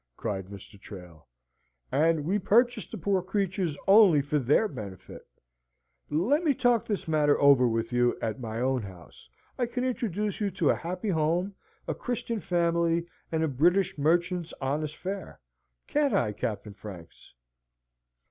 cried 0.17 0.47
Mr. 0.47 0.81
Trail. 0.81 1.27
"And 1.91 2.25
we 2.25 2.39
purchase 2.39 2.87
the 2.87 2.97
poor 2.97 3.21
creatures 3.21 3.77
only 3.87 4.19
for 4.19 4.39
their 4.39 4.67
benefit; 4.67 5.27
let 6.09 6.43
me 6.43 6.55
talk 6.55 6.87
this 6.87 7.07
matter 7.07 7.39
over 7.39 7.67
with 7.67 7.93
you 7.93 8.17
at 8.19 8.39
my 8.39 8.59
own 8.61 8.81
house. 8.81 9.29
I 9.59 9.67
can 9.67 9.83
introduce 9.85 10.41
you 10.41 10.49
to 10.49 10.71
a 10.71 10.75
happy 10.75 11.09
home, 11.09 11.53
a 11.87 11.93
Christian 11.93 12.39
family, 12.39 13.05
and 13.31 13.43
a 13.43 13.47
British 13.47 13.95
merchant's 13.95 14.55
honest 14.59 14.95
fare. 14.95 15.39
Can't 15.85 16.15
I, 16.15 16.31
Captain 16.33 16.73
Franks?" 16.73 17.35